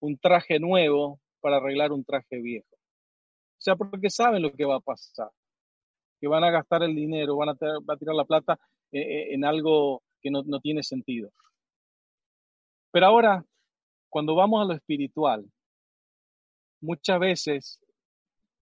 un 0.00 0.18
traje 0.18 0.58
nuevo 0.58 1.20
para 1.40 1.58
arreglar 1.58 1.92
un 1.92 2.04
traje 2.04 2.40
viejo. 2.40 2.66
O 2.72 3.62
sea, 3.62 3.76
porque 3.76 4.10
saben 4.10 4.42
lo 4.42 4.52
que 4.52 4.64
va 4.64 4.76
a 4.76 4.80
pasar, 4.80 5.30
que 6.20 6.26
van 6.26 6.42
a 6.44 6.50
gastar 6.50 6.82
el 6.82 6.94
dinero, 6.94 7.36
van 7.36 7.50
a, 7.50 7.54
tirar 7.54 8.14
la 8.14 8.24
plata 8.24 8.58
eh, 8.90 9.00
eh, 9.00 9.34
en 9.34 9.44
algo 9.44 10.02
que 10.20 10.30
no, 10.30 10.42
no 10.42 10.60
tiene 10.60 10.82
sentido. 10.82 11.30
Pero 12.90 13.06
ahora, 13.06 13.44
cuando 14.08 14.34
vamos 14.34 14.62
a 14.62 14.64
lo 14.64 14.74
espiritual, 14.74 15.44
muchas 16.80 17.20
veces 17.20 17.80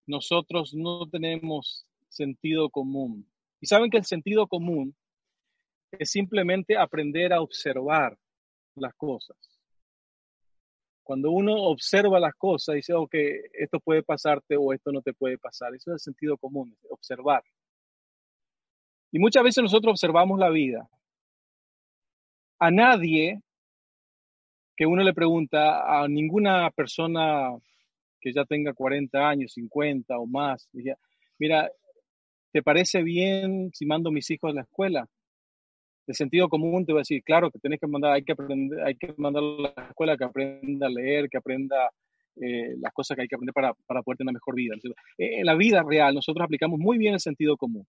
nosotros 0.05 0.73
no 0.73 1.07
tenemos 1.09 1.85
sentido 2.09 2.69
común. 2.69 3.27
Y 3.61 3.67
saben 3.67 3.89
que 3.89 3.97
el 3.97 4.05
sentido 4.05 4.47
común 4.47 4.95
es 5.91 6.11
simplemente 6.11 6.77
aprender 6.77 7.33
a 7.33 7.41
observar 7.41 8.17
las 8.75 8.93
cosas. 8.95 9.37
Cuando 11.03 11.31
uno 11.31 11.55
observa 11.55 12.19
las 12.19 12.35
cosas, 12.35 12.75
dice, 12.75 12.93
ok, 12.93 13.15
esto 13.53 13.79
puede 13.79 14.03
pasarte 14.03 14.55
o 14.57 14.71
esto 14.73 14.91
no 14.91 15.01
te 15.01 15.13
puede 15.13 15.37
pasar. 15.37 15.73
Eso 15.73 15.91
es 15.91 15.95
el 15.95 15.99
sentido 15.99 16.37
común, 16.37 16.77
observar. 16.89 17.43
Y 19.11 19.17
muchas 19.17 19.43
veces 19.43 19.63
nosotros 19.63 19.91
observamos 19.91 20.37
la 20.37 20.49
vida. 20.49 20.87
A 22.59 22.69
nadie 22.69 23.41
que 24.77 24.85
uno 24.85 25.03
le 25.03 25.13
pregunta, 25.13 26.01
a 26.01 26.07
ninguna 26.07 26.69
persona 26.71 27.57
que 28.21 28.31
ya 28.31 28.45
tenga 28.45 28.73
40 28.73 29.27
años, 29.27 29.53
50 29.53 30.17
o 30.17 30.27
más, 30.27 30.69
mira, 31.37 31.71
¿te 32.51 32.61
parece 32.61 33.01
bien 33.01 33.71
si 33.73 33.85
mando 33.85 34.09
a 34.09 34.13
mis 34.13 34.29
hijos 34.29 34.51
a 34.51 34.53
la 34.53 34.61
escuela? 34.61 35.07
De 36.09 36.15
sentido 36.15 36.49
común 36.49 36.87
te 36.87 36.91
voy 36.91 37.01
a 37.01 37.05
decir, 37.05 37.21
claro 37.23 37.51
que 37.51 37.59
tenés 37.59 37.79
que 37.79 37.85
mandar, 37.85 38.13
hay 38.13 38.23
que 38.23 38.31
aprender, 38.31 38.81
hay 38.81 38.95
que 38.95 39.13
mandar 39.17 39.43
a 39.43 39.61
la 39.61 39.87
escuela 39.89 40.17
que 40.17 40.23
aprenda 40.23 40.87
a 40.87 40.89
leer, 40.89 41.29
que 41.29 41.37
aprenda 41.37 41.91
eh, 42.35 42.75
las 42.79 42.91
cosas 42.93 43.15
que 43.15 43.21
hay 43.21 43.27
que 43.27 43.35
aprender 43.35 43.53
para, 43.53 43.75
para 43.85 44.01
poder 44.01 44.17
tener 44.17 44.31
una 44.31 44.37
mejor 44.37 44.55
vida. 44.55 44.73
Eh, 45.19 45.41
en 45.41 45.45
la 45.45 45.53
vida 45.53 45.83
real 45.87 46.15
nosotros 46.15 46.43
aplicamos 46.43 46.79
muy 46.79 46.97
bien 46.97 47.13
el 47.13 47.19
sentido 47.19 47.55
común, 47.57 47.85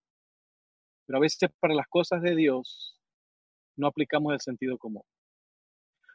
pero 1.06 1.16
a 1.16 1.20
veces 1.22 1.48
para 1.60 1.72
las 1.72 1.86
cosas 1.88 2.20
de 2.20 2.36
Dios 2.36 3.00
no 3.78 3.86
aplicamos 3.86 4.34
el 4.34 4.40
sentido 4.40 4.76
común. 4.76 5.02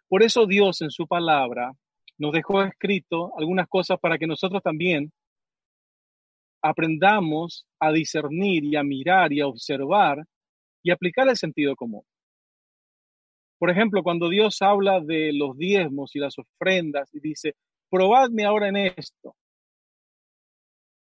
Por 0.07 0.21
eso 0.21 0.45
Dios 0.45 0.83
en 0.83 0.91
su 0.91 1.07
palabra 1.07 1.71
nos 2.19 2.33
dejó 2.33 2.61
escrito 2.61 3.33
algunas 3.35 3.67
cosas 3.67 3.99
para 3.99 4.19
que 4.19 4.27
nosotros 4.27 4.61
también 4.61 5.11
aprendamos 6.61 7.65
a 7.79 7.91
discernir 7.91 8.63
y 8.63 8.75
a 8.75 8.83
mirar 8.83 9.33
y 9.33 9.41
a 9.41 9.47
observar 9.47 10.23
y 10.85 10.91
aplicar 10.91 11.27
el 11.27 11.35
sentido 11.35 11.75
común. 11.75 12.03
Por 13.57 13.71
ejemplo, 13.71 14.03
cuando 14.03 14.29
Dios 14.29 14.61
habla 14.61 14.99
de 14.99 15.33
los 15.33 15.57
diezmos 15.57 16.15
y 16.15 16.19
las 16.19 16.37
ofrendas 16.37 17.09
y 17.11 17.19
dice, 17.19 17.55
probadme 17.89 18.45
ahora 18.45 18.69
en 18.69 18.77
esto. 18.77 19.35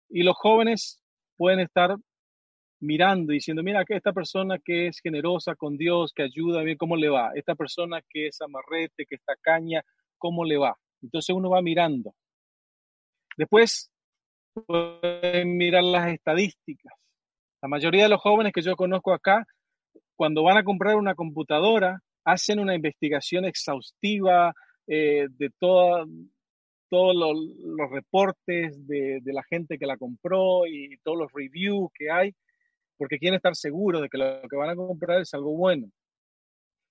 Y 0.08 0.22
los 0.22 0.36
jóvenes 0.36 1.02
pueden 1.36 1.58
estar 1.58 1.96
mirando 2.78 3.32
y 3.32 3.36
diciendo, 3.36 3.64
mira, 3.64 3.82
esta 3.88 4.12
persona 4.12 4.60
que 4.64 4.86
es 4.86 5.00
generosa 5.00 5.56
con 5.56 5.76
Dios, 5.76 6.12
que 6.14 6.22
ayuda, 6.22 6.62
bien, 6.62 6.76
¿cómo 6.76 6.94
le 6.94 7.08
va? 7.08 7.32
Esta 7.34 7.56
persona 7.56 8.00
que 8.08 8.28
es 8.28 8.40
amarrete, 8.40 9.04
que 9.04 9.16
está 9.16 9.34
caña, 9.40 9.82
¿cómo 10.16 10.44
le 10.44 10.58
va? 10.58 10.76
Entonces 11.02 11.34
uno 11.34 11.50
va 11.50 11.60
mirando. 11.60 12.14
Después 13.36 13.90
pueden 14.64 15.56
mirar 15.56 15.82
las 15.82 16.12
estadísticas. 16.12 16.92
La 17.62 17.68
mayoría 17.68 18.04
de 18.04 18.10
los 18.10 18.20
jóvenes 18.20 18.52
que 18.52 18.62
yo 18.62 18.76
conozco 18.76 19.12
acá, 19.12 19.44
cuando 20.16 20.42
van 20.42 20.56
a 20.56 20.64
comprar 20.64 20.96
una 20.96 21.14
computadora, 21.14 22.00
hacen 22.24 22.58
una 22.58 22.74
investigación 22.74 23.44
exhaustiva 23.44 24.52
eh, 24.86 25.26
de 25.30 25.50
todos 25.58 26.08
los, 26.90 27.90
reportes 27.90 28.86
de, 28.86 29.20
la 29.24 29.42
gente 29.44 29.78
que 29.78 29.86
la 29.86 29.96
compró 29.96 30.66
y 30.66 30.96
todos 31.04 31.18
los 31.18 31.32
reviews 31.32 31.90
que 31.94 32.10
hay, 32.10 32.34
porque 32.96 33.18
quieren 33.18 33.36
estar 33.36 33.54
seguros 33.54 34.02
de 34.02 34.08
que 34.08 34.18
lo 34.18 34.48
que 34.48 34.56
van 34.56 34.70
a 34.70 34.76
comprar 34.76 35.20
es 35.20 35.32
algo 35.34 35.56
bueno. 35.56 35.88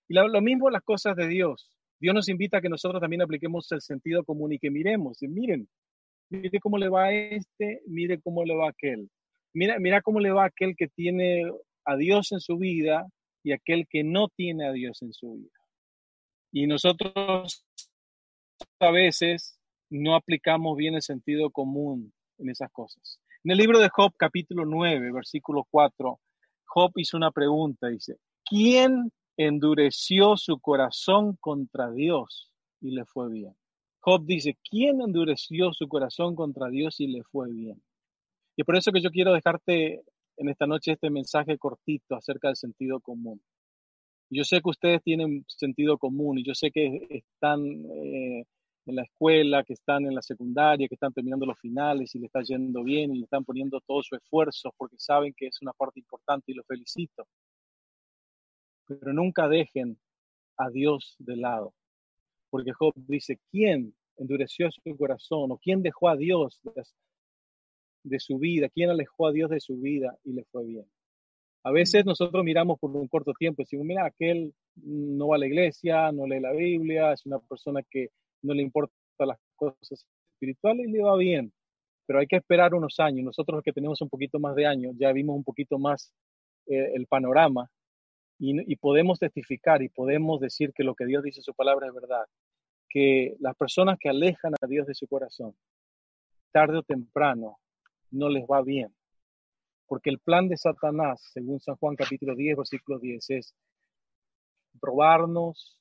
Y 0.08 0.14
lo, 0.14 0.28
lo 0.28 0.42
mismo 0.42 0.70
las 0.70 0.84
cosas 0.84 1.16
de 1.16 1.28
Dios. 1.28 1.72
Dios 2.00 2.14
nos 2.14 2.30
invita 2.30 2.58
a 2.58 2.62
que 2.62 2.70
nosotros 2.70 3.02
también 3.02 3.22
apliquemos 3.22 3.72
el 3.72 3.82
sentido 3.82 4.24
común 4.24 4.54
y 4.54 4.60
que 4.60 4.70
miremos, 4.70 5.24
y 5.24 5.28
miren, 5.28 5.68
mire 6.30 6.60
cómo 6.60 6.78
le 6.78 6.90
va 6.90 7.06
a 7.06 7.14
este, 7.14 7.82
mire 7.88 8.20
cómo 8.22 8.44
le 8.44 8.56
va 8.56 8.68
a 8.68 8.70
aquel. 8.70 9.10
Mira, 9.54 9.80
mira 9.80 10.02
cómo 10.02 10.20
le 10.20 10.32
va 10.32 10.44
a 10.44 10.48
aquel 10.48 10.76
que 10.76 10.88
tiene 10.88 11.50
a 11.86 11.96
Dios 11.96 12.32
en 12.32 12.40
su 12.40 12.58
vida 12.58 13.06
y 13.44 13.54
aquel 13.54 13.88
que 13.88 14.04
no 14.04 14.28
tiene 14.30 14.68
a 14.68 14.72
Dios 14.72 15.02
en 15.02 15.14
su 15.14 15.34
vida. 15.34 15.52
Y 16.52 16.68
nosotros 16.68 17.66
a 18.80 18.92
veces 18.92 19.60
no 19.90 20.16
aplicamos 20.16 20.78
bien 20.78 20.96
el 20.96 21.02
sentido 21.02 21.52
común 21.52 22.14
en 22.38 22.50
esas 22.50 22.72
cosas. 22.72 23.20
En 23.44 23.52
el 23.52 23.58
libro 23.58 23.80
de 23.80 23.90
Job, 23.90 24.14
capítulo 24.18 24.66
9, 24.66 25.12
versículo 25.12 25.68
4, 25.70 26.20
Job 26.66 26.92
hizo 26.96 27.18
una 27.18 27.32
pregunta, 27.32 27.88
dice, 27.88 28.18
¿quién 28.44 29.12
endureció 29.38 30.36
su 30.38 30.60
corazón 30.60 31.38
contra 31.40 31.92
Dios 31.92 32.52
y 32.82 32.92
le 32.92 33.06
fue 33.06 33.30
bien? 33.30 33.56
Job 34.00 34.26
dice, 34.26 34.58
¿quién 34.70 35.02
endureció 35.02 35.74
su 35.74 35.88
corazón 35.88 36.36
contra 36.36 36.70
Dios 36.70 37.00
y 37.00 37.08
le 37.08 37.24
fue 37.24 37.52
bien? 37.52 37.82
Y 38.56 38.64
por 38.64 38.76
eso 38.76 38.92
que 38.92 39.02
yo 39.02 39.12
quiero 39.12 39.34
dejarte 39.34 40.04
en 40.38 40.50
esta 40.50 40.66
noche 40.68 40.94
este 40.94 41.10
mensaje 41.10 41.58
cortito 41.58 42.16
acerca 42.16 42.50
del 42.50 42.58
sentido 42.58 43.00
común. 43.00 43.42
Yo 44.30 44.44
sé 44.44 44.62
que 44.62 44.70
ustedes 44.70 45.04
tienen 45.04 45.46
sentido 45.48 45.98
común 45.98 46.40
y 46.40 46.44
yo 46.44 46.56
sé 46.56 46.72
que 46.72 47.08
están 47.10 47.62
eh, 47.64 48.46
en 48.86 48.96
la 48.96 49.04
escuela, 49.04 49.64
que 49.64 49.74
están 49.74 50.06
en 50.06 50.16
la 50.16 50.22
secundaria, 50.22 50.88
que 50.88 50.96
están 50.96 51.14
terminando 51.14 51.46
los 51.46 51.60
finales 51.60 52.14
y 52.16 52.20
le 52.20 52.28
está 52.28 52.42
yendo 52.42 52.84
bien 52.84 53.14
y 53.14 53.20
le 53.20 53.24
están 53.26 53.46
poniendo 53.46 53.80
todo 53.82 54.02
su 54.04 54.16
esfuerzo 54.16 54.74
porque 54.78 54.98
saben 55.00 55.34
que 55.36 55.48
es 55.48 55.62
una 55.62 55.74
parte 55.74 56.00
importante 56.00 56.52
y 56.52 56.56
los 56.56 56.66
felicito. 56.66 57.28
Pero 58.88 59.14
nunca 59.14 59.48
dejen 59.48 59.98
a 60.58 60.70
Dios 60.70 61.16
de 61.20 61.38
lado 61.38 61.74
porque 62.50 62.72
Job 62.72 62.94
dice, 62.96 63.38
¿quién 63.52 63.94
endureció 64.16 64.70
su 64.72 64.96
corazón 64.98 65.52
o 65.52 65.58
quién 65.58 65.82
dejó 65.82 66.08
a 66.08 66.16
Dios 66.16 66.62
de, 68.06 68.20
su 68.20 68.38
vida? 68.38 68.70
¿Quién 68.70 68.90
alejó 68.90 69.28
a 69.28 69.32
Dios 69.32 69.50
de 69.50 69.60
su 69.60 69.78
vida 69.78 70.18
y 70.24 70.34
le 70.34 70.44
fue 70.46 70.66
bien? 70.66 70.86
A 71.64 71.72
veces 71.72 72.06
nosotros 72.06 72.44
miramos 72.44 72.80
por 72.80 72.92
un 72.92 73.08
corto 73.08 73.34
tiempo 73.34 73.62
y 73.62 73.66
decimos, 73.66 73.86
mira, 73.86 74.06
aquel 74.06 74.54
no 74.76 75.30
va 75.30 75.38
a 75.38 75.40
la 75.40 75.48
iglesia, 75.48 76.12
no 76.12 76.28
lee 76.28 76.40
la 76.40 76.52
Biblia, 76.52 77.14
es 77.14 77.26
una 77.26 77.40
persona 77.40 77.82
que 77.90 78.10
no 78.44 78.54
le 78.54 78.62
importan 78.62 78.94
las 79.20 79.40
cosas 79.56 80.06
espirituales 80.34 80.88
y 80.88 80.92
le 80.92 81.02
va 81.02 81.18
bien. 81.18 81.52
Pero 82.06 82.20
hay 82.20 82.28
que 82.28 82.36
esperar 82.36 82.76
unos 82.76 83.00
años. 83.00 83.26
Nosotros 83.26 83.64
que 83.64 83.74
tenemos 83.74 84.00
un 84.02 84.10
poquito 84.10 84.40
más 84.40 84.56
de 84.56 84.68
años, 84.68 84.94
ya 84.98 85.12
vimos 85.12 85.36
un 85.36 85.44
poquito 85.44 85.80
más 85.80 86.14
eh, 86.68 86.92
el 86.94 87.08
panorama 87.08 87.70
y, 88.40 88.76
podemos 88.76 89.20
testificar 89.20 89.82
y 89.82 89.90
podemos 89.90 90.40
decir 90.40 90.74
que 90.74 90.84
lo 90.84 90.94
que 90.96 91.06
Dios 91.06 91.24
dice 91.24 91.40
en 91.40 91.44
su 91.44 91.54
palabra 91.54 91.88
es 91.88 91.94
verdad. 91.94 92.26
Que 92.90 93.36
las 93.40 93.56
personas 93.56 93.98
que 94.00 94.10
alejan 94.10 94.54
a 94.62 94.68
Dios 94.68 94.88
de 94.88 94.94
su 94.96 95.08
corazón, 95.08 95.56
tarde 96.52 96.78
o 96.78 96.84
temprano, 96.84 97.58
no 98.16 98.30
les 98.30 98.44
va 98.46 98.62
bien. 98.62 98.94
Porque 99.88 100.10
el 100.10 100.20
plan 100.20 100.48
de 100.48 100.58
Satanás, 100.58 101.30
según 101.34 101.60
San 101.60 101.76
Juan 101.76 101.96
capítulo 101.96 102.36
10, 102.36 102.58
versículo 102.58 103.00
10, 103.00 103.30
es 103.30 103.54
robarnos, 104.82 105.80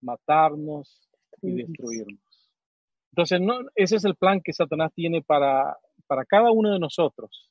matarnos 0.00 1.10
y 1.42 1.52
destruirnos. 1.54 2.20
Entonces, 3.12 3.40
no, 3.40 3.60
ese 3.74 3.96
es 3.96 4.04
el 4.04 4.14
plan 4.14 4.40
que 4.42 4.52
Satanás 4.52 4.92
tiene 4.94 5.22
para, 5.22 5.76
para 6.06 6.24
cada 6.24 6.52
uno 6.52 6.72
de 6.72 6.78
nosotros. 6.78 7.50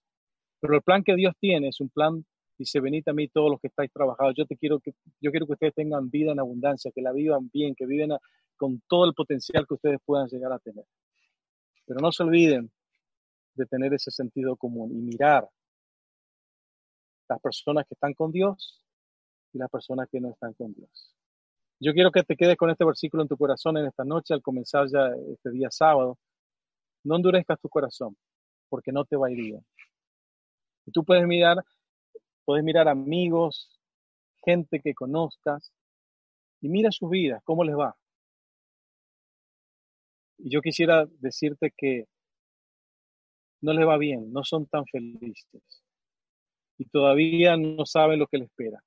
Pero 0.60 0.76
el 0.76 0.82
plan 0.82 1.04
que 1.04 1.16
Dios 1.16 1.36
tiene 1.40 1.70
es 1.70 1.82
un 1.82 1.90
plan 1.90 2.26
Dice, 2.58 2.80
venid 2.80 3.08
a 3.08 3.14
mí 3.14 3.28
todos 3.28 3.52
los 3.52 3.62
que 3.62 3.68
estáis 3.68 3.92
trabajados. 3.92 4.34
Yo, 4.36 4.46
te 4.46 4.58
quiero 4.58 4.80
que, 4.80 4.94
yo 5.22 5.30
quiero 5.30 5.46
que 5.46 5.54
ustedes 5.54 5.76
tengan 5.76 6.10
vida 6.10 6.32
en 6.32 6.40
abundancia, 6.40 6.92
que 6.94 7.02
la 7.02 7.14
vivan 7.14 7.50
bien, 7.54 7.76
que 7.76 7.86
viven 7.86 8.12
con 8.56 8.82
todo 8.88 9.06
el 9.06 9.14
potencial 9.14 9.68
que 9.68 9.76
ustedes 9.76 10.00
puedan 10.04 10.28
llegar 10.28 10.52
a 10.52 10.60
tener. 10.60 10.86
Pero 11.86 12.00
no 12.00 12.12
se 12.12 12.24
olviden 12.24 12.72
de 13.58 13.66
tener 13.66 13.94
ese 13.94 14.12
sentido 14.12 14.56
común 14.56 14.92
y 14.92 15.02
mirar 15.02 15.50
las 17.28 17.40
personas 17.42 17.86
que 17.88 17.94
están 17.94 18.14
con 18.14 18.32
Dios 18.32 18.82
y 19.54 19.58
las 19.58 19.70
personas 19.70 20.08
que 20.10 20.22
no 20.22 20.30
están 20.30 20.54
con 20.54 20.74
Dios. 20.74 21.14
Yo 21.80 21.94
quiero 21.94 22.12
que 22.12 22.24
te 22.24 22.36
quedes 22.36 22.58
con 22.58 22.70
este 22.70 22.86
versículo 22.86 23.24
en 23.24 23.30
tu 23.30 23.38
corazón 23.38 23.78
en 23.78 23.86
esta 23.86 24.04
noche 24.04 24.34
al 24.34 24.42
comenzar 24.42 24.88
ya 24.92 25.10
este 25.32 25.52
día 25.52 25.70
sábado. 25.70 26.18
No 27.04 27.16
endurezcas 27.16 27.60
tu 27.60 27.70
corazón, 27.70 28.18
porque 28.70 28.92
no 28.92 29.06
te 29.06 29.16
va 29.16 29.28
a 29.28 29.32
ir 29.32 29.38
bien. 29.38 29.66
Tú 30.94 31.04
puedes 31.04 31.28
mirar, 31.28 31.58
puedes 32.46 32.64
mirar 32.64 32.88
amigos, 32.88 33.80
gente 34.44 34.80
que 34.80 34.94
conozcas, 34.96 35.72
y 36.62 36.70
mira 36.70 36.92
sus 36.92 37.10
vidas, 37.10 37.44
cómo 37.44 37.64
les 37.64 37.76
va. 37.76 37.96
Y 40.38 40.50
yo 40.50 40.62
quisiera 40.62 41.06
decirte 41.20 41.74
que 41.76 42.08
no 43.62 43.74
les 43.74 43.88
va 43.88 43.98
bien, 43.98 44.32
no 44.32 44.44
son 44.44 44.66
tan 44.68 44.86
felices. 44.86 45.84
Y 46.78 46.86
todavía 46.86 47.58
no 47.58 47.86
saben 47.86 48.20
lo 48.20 48.28
que 48.28 48.38
les 48.38 48.50
espera. 48.50 48.84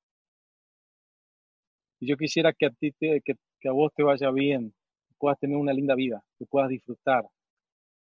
Y 1.99 2.09
yo 2.09 2.17
quisiera 2.17 2.53
que 2.53 2.67
a 2.67 2.71
ti 2.71 2.93
te, 2.93 3.21
que, 3.21 3.35
que 3.61 3.69
a 3.69 3.73
vos 3.73 3.93
te 3.95 4.03
vaya 4.03 4.31
bien, 4.31 4.73
que 5.09 5.15
puedas 5.19 5.39
tener 5.39 5.57
una 5.57 5.73
linda 5.73 5.95
vida, 5.95 6.23
que 6.39 6.47
puedas 6.47 6.69
disfrutar. 6.69 7.27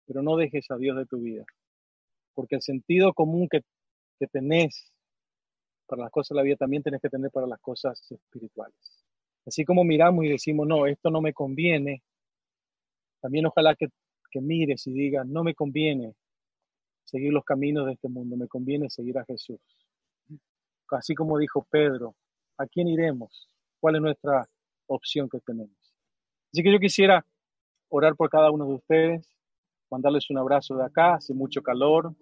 Pero 0.06 0.22
no 0.22 0.36
dejes 0.36 0.70
a 0.70 0.76
Dios 0.76 0.96
de 0.96 1.06
tu 1.06 1.20
vida. 1.20 1.44
Porque 2.34 2.56
el 2.56 2.62
sentido 2.62 3.12
común 3.12 3.48
que, 3.48 3.62
que 4.18 4.26
tenés 4.26 4.92
para 5.86 6.02
las 6.02 6.10
cosas 6.10 6.30
de 6.30 6.36
la 6.36 6.42
vida 6.42 6.56
también 6.56 6.82
tenés 6.82 7.00
que 7.00 7.08
tener 7.08 7.30
para 7.30 7.46
las 7.46 7.60
cosas 7.60 8.00
espirituales. 8.10 9.04
Así 9.44 9.64
como 9.64 9.84
miramos 9.84 10.24
y 10.24 10.28
decimos, 10.28 10.66
no, 10.66 10.86
esto 10.86 11.10
no 11.10 11.20
me 11.20 11.32
conviene, 11.32 12.02
también 13.20 13.46
ojalá 13.46 13.74
que, 13.74 13.88
que 14.30 14.40
mires 14.40 14.86
y 14.86 14.92
digas, 14.92 15.26
no 15.26 15.42
me 15.42 15.54
conviene 15.54 16.14
seguir 17.04 17.32
los 17.32 17.44
caminos 17.44 17.86
de 17.86 17.92
este 17.92 18.08
mundo, 18.08 18.36
me 18.36 18.48
conviene 18.48 18.90
seguir 18.90 19.18
a 19.18 19.24
Jesús. 19.24 19.60
Así 20.90 21.14
como 21.14 21.38
dijo 21.38 21.66
Pedro, 21.70 22.14
¿a 22.58 22.66
quién 22.66 22.88
iremos? 22.88 23.48
¿Cuál 23.80 23.96
es 23.96 24.02
nuestra 24.02 24.46
opción 24.86 25.28
que 25.28 25.40
tenemos? 25.40 25.76
Así 26.52 26.62
que 26.62 26.72
yo 26.72 26.78
quisiera 26.78 27.24
orar 27.88 28.14
por 28.14 28.28
cada 28.28 28.50
uno 28.50 28.66
de 28.66 28.74
ustedes, 28.74 29.34
mandarles 29.90 30.28
un 30.30 30.38
abrazo 30.38 30.76
de 30.76 30.84
acá, 30.84 31.14
hace 31.14 31.34
mucho 31.34 31.62
calor, 31.62 32.14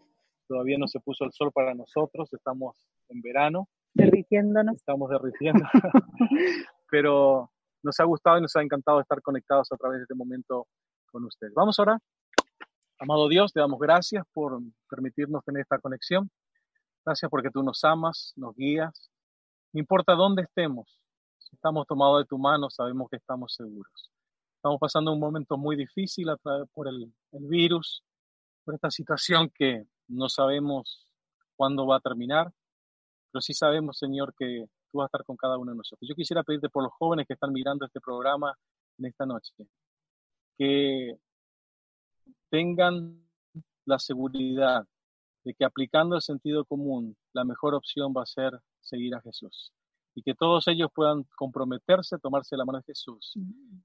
todavía 0.47 0.79
no 0.79 0.89
se 0.89 1.01
puso 1.01 1.25
el 1.25 1.33
sol 1.33 1.51
para 1.53 1.75
nosotros, 1.75 2.33
estamos 2.33 2.77
en 3.09 3.21
verano. 3.21 3.69
Derritiéndonos. 3.95 4.77
Estamos 4.77 5.11
derritiendo. 5.11 5.65
Pero 6.91 7.51
nos 7.83 7.99
ha 8.01 8.05
gustado 8.05 8.39
y 8.39 8.43
nos 8.43 8.55
ha 8.57 8.63
encantado 8.63 9.01
estar 9.01 9.21
conectados 9.23 9.71
a 9.73 9.77
través 9.77 9.99
de 9.99 10.03
este 10.03 10.15
momento 10.15 10.67
con 11.11 11.25
ustedes. 11.25 11.55
Vamos 11.55 11.79
ahora. 11.79 11.99
Amado 13.03 13.29
Dios, 13.29 13.51
te 13.55 13.61
damos 13.61 13.81
gracias 13.81 14.27
por 14.31 14.61
permitirnos 14.91 15.43
tener 15.43 15.63
esta 15.63 15.79
conexión. 15.79 16.31
Gracias 17.03 17.31
porque 17.31 17.49
tú 17.51 17.63
nos 17.63 17.83
amas, 17.83 18.35
nos 18.37 18.55
guías. 18.55 19.11
No 19.73 19.81
importa 19.81 20.13
dónde 20.13 20.43
estemos, 20.43 21.01
si 21.39 21.57
estamos 21.57 21.87
tomados 21.87 22.19
de 22.19 22.27
tu 22.27 22.37
mano, 22.37 22.69
sabemos 22.69 23.09
que 23.09 23.17
estamos 23.17 23.55
seguros. 23.55 24.11
Estamos 24.57 24.79
pasando 24.79 25.15
un 25.15 25.19
momento 25.19 25.57
muy 25.57 25.77
difícil 25.77 26.27
por 26.75 26.89
el, 26.89 27.11
el 27.33 27.47
virus, 27.47 28.05
por 28.65 28.75
esta 28.75 28.91
situación 28.91 29.51
que 29.55 29.87
no 30.09 30.29
sabemos 30.29 31.09
cuándo 31.57 31.87
va 31.87 31.97
a 31.97 32.01
terminar, 32.01 32.53
pero 33.33 33.41
sí 33.41 33.55
sabemos, 33.55 33.97
Señor, 33.97 34.35
que 34.37 34.67
tú 34.93 34.99
vas 34.99 35.07
a 35.07 35.07
estar 35.07 35.25
con 35.25 35.39
cada 35.39 35.57
uno 35.57 35.73
de 35.73 35.79
nosotros. 35.79 36.07
Yo 36.07 36.15
quisiera 36.15 36.43
pedirte 36.43 36.69
por 36.69 36.83
los 36.83 36.93
jóvenes 36.93 37.27
que 37.27 37.33
están 37.33 37.55
mirando 37.55 37.87
este 37.87 37.99
programa 37.99 38.55
en 38.99 39.07
esta 39.07 39.25
noche, 39.25 39.55
que 40.59 41.17
tengan 42.51 43.25
la 43.85 43.99
seguridad 43.99 44.87
de 45.45 45.55
que 45.55 45.65
aplicando 45.65 46.17
el 46.17 46.23
sentido 46.23 46.65
común, 46.65 47.17
la 47.33 47.45
mejor 47.45 47.75
opción 47.75 48.13
va 48.17 48.23
a 48.23 48.27
ser 48.27 48.61
seguir 48.81 49.15
a 49.15 49.21
Jesús. 49.21 49.73
Y 50.15 50.23
que 50.23 50.35
todos 50.35 50.67
ellos 50.69 50.91
puedan 50.93 51.25
comprometerse, 51.37 52.19
tomarse 52.19 52.57
la 52.57 52.65
mano 52.65 52.79
de 52.79 52.85
Jesús 52.85 53.35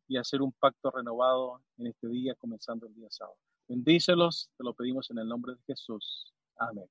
y 0.07 0.17
hacer 0.17 0.41
un 0.41 0.51
pacto 0.53 0.91
renovado 0.91 1.61
en 1.77 1.87
este 1.87 2.07
día, 2.09 2.33
comenzando 2.35 2.87
el 2.87 2.95
día 2.95 3.07
sábado. 3.09 3.37
Bendícelos, 3.67 4.49
te 4.57 4.63
lo 4.63 4.73
pedimos 4.73 5.09
en 5.11 5.19
el 5.19 5.27
nombre 5.27 5.53
de 5.53 5.61
Jesús. 5.67 6.33
Amén. 6.57 6.89